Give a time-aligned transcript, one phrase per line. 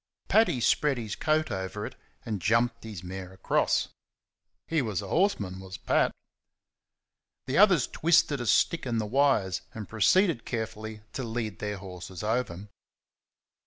[0.29, 1.93] Paddy spread his coat over it
[2.25, 3.89] and jumped his mare across.
[4.67, 6.11] He was a horseman, was Pat.
[7.45, 12.23] The others twisted a stick in the wires, and proceeded carefully to lead their horses
[12.23, 12.67] over.